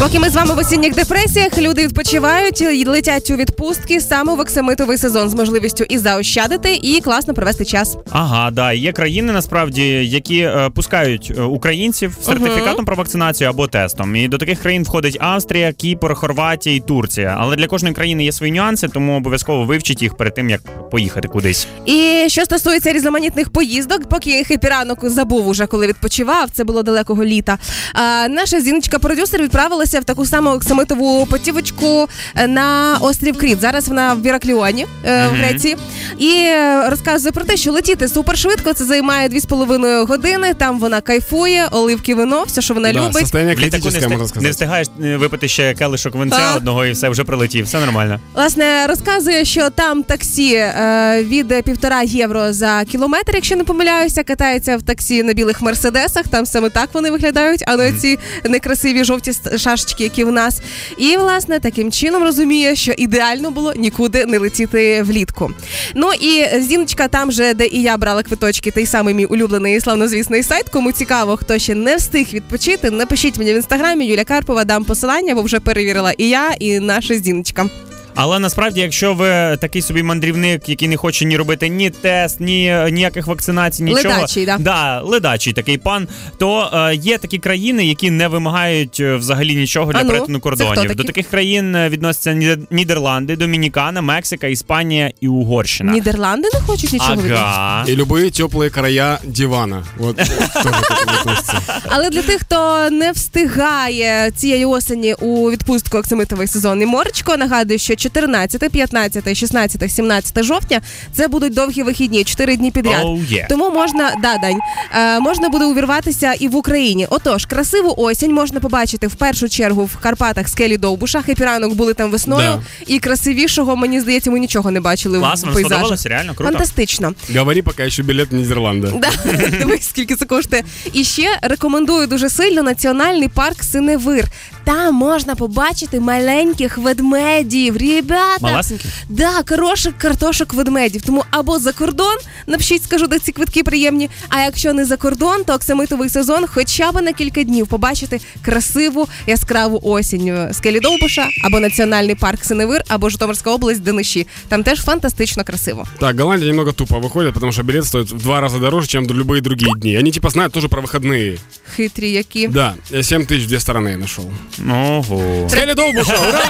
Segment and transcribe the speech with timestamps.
[0.00, 4.98] Поки ми з вами в осінніх депресіях, люди відпочивають летять у відпустки саме в оксамитовий
[4.98, 7.96] сезон з можливістю і заощадити, і класно провести час.
[8.10, 8.72] Ага, да.
[8.72, 14.16] Є країни насправді, які е, пускають е, українців сертифікатом про вакцинацію або тестом.
[14.16, 17.36] І до таких країн входить Австрія, Кіпр, Хорватія і Турція.
[17.40, 20.60] Але для кожної країни є свої нюанси, тому обов'язково вивчіть їх перед тим, як
[20.90, 21.66] поїхати кудись.
[21.86, 27.58] І що стосується різноманітних поїздок, поки хепіранок забув уже, коли відпочивав, це було далекого літа.
[27.92, 29.42] А, наша зіночка продюсер
[29.88, 33.60] відправилася в таку саму оксамитову потівочку е, на острів Кріт.
[33.60, 35.30] Зараз вона в Іракліоні е, в.
[35.30, 35.76] Греції.
[36.18, 38.72] І е, розказує про те, що летіти супершвидко.
[38.72, 40.54] Це займає 2,5 години.
[40.54, 43.34] Там вона кайфує, оливки, вино, все, що вона Да, любить.
[43.34, 47.64] літаку не, встиг- не встигаєш випити ще келишок винця одного і все вже прилетів.
[47.64, 48.20] Все нормально.
[48.34, 54.76] Власне, розказує, що там таксі е, від півтора євро за кілометр, якщо не помиляюся, катається
[54.76, 56.28] в таксі на білих мерседесах.
[56.28, 60.60] Там саме так вони виглядають, а не ці некрасиві жовті ст- шашечки, які в нас.
[60.98, 65.50] І власне таким чином розуміє, що ідеально було нікуди не летіти влітку.
[65.94, 69.80] Ну і зіночка, там же, де і я брала квиточки, той самий мій улюблений і
[69.80, 70.68] славнозвісний сайт.
[70.68, 75.34] Кому цікаво, хто ще не встиг відпочити, напишіть мені в інстаграмі Юля Карпова, дам посилання,
[75.34, 77.70] бо вже перевірила і я, і наша зіночка.
[78.15, 82.75] Але насправді, якщо ви такий собі мандрівник, який не хоче ні робити ні тест, ні
[82.91, 84.57] ніяких вакцинацій, нічого Ледачий, да.
[84.59, 89.91] да, ледачий такий пан, то е, є такі країни, які не вимагають е, взагалі нічого
[89.93, 90.71] для А ну, перетину це кордонів.
[90.71, 90.95] хто такі?
[90.95, 95.91] До таких країн е, відносяться Ні- Нідерланди, Домінікана, Мексика, Іспанія і Угорщина.
[95.91, 97.35] Нідерланди не хочуть нічого відмовити?
[97.43, 97.85] Ага.
[97.89, 99.83] И любые теплые края дивана.
[99.97, 101.59] Вот тоже к этому относится.
[101.87, 107.79] Але для тих, хто не встигає цієї осені у відпустку оксамитовий сезон і моречко, нагадую,
[107.79, 110.80] що 14, 15, 16, 17 жовтня
[111.12, 113.04] це будуть довгі вихідні, 4 дні підряд.
[113.04, 113.48] Oh, yeah.
[113.48, 114.58] Тому можна да, Дань,
[114.94, 117.06] е, можна буде увірватися і в Україні.
[117.10, 121.22] Отож, красиву осінь можна побачити в першу чергу в Карпатах скелі Довбуша.
[121.22, 122.84] Хепіранок були там весною, Да.
[122.86, 126.06] і красивішого мені здається, ми нічого не бачили Клас, в пейзажах.
[126.06, 126.52] Реально круто.
[126.52, 127.14] Фантастично.
[127.36, 129.00] Говори пока еще билет в Нидерланды.
[129.00, 129.10] Да,
[129.58, 130.64] дивись, скільки це коштує.
[130.92, 134.24] І ще рекомендую дуже сильно національний парк Синевир
[134.67, 137.77] Там можна побачити маленьких ведмедів.
[137.77, 138.85] Ребята, Малесенькі?
[139.09, 141.01] да, хороших картошок ведмедів.
[141.01, 142.15] Тому або за кордон,
[142.47, 144.09] напишіть, скажу, де ці квитки приємні.
[144.29, 149.07] А якщо не за кордон, то оксамитовий сезон хоча б на кілька днів побачити красиву
[149.27, 154.27] яскраву осінь скелі Довбуша, або національний парк Синевир, або Житомирська область Дениші.
[154.47, 155.87] Там теж фантастично красиво.
[155.99, 159.41] Так, Голландия немного тупо выходит, потому что билет стоит в два раза дороже, чем любые
[159.41, 159.95] другие дни.
[159.97, 161.37] Они типа знают тоже про выходные.
[161.75, 162.47] Хитрі які.
[162.47, 164.25] Да, я 7 тысяч две стороны нашел.
[164.66, 165.46] Oho.
[165.50, 166.46] Teledobuša, ura!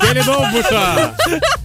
[0.00, 0.84] Teledobuša!